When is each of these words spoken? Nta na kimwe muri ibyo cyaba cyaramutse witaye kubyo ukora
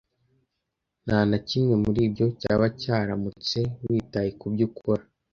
Nta 1.05 1.19
na 1.29 1.37
kimwe 1.47 1.73
muri 1.83 1.99
ibyo 2.07 2.25
cyaba 2.41 2.65
cyaramutse 2.81 3.59
witaye 3.85 4.29
kubyo 4.39 4.63
ukora 4.69 5.03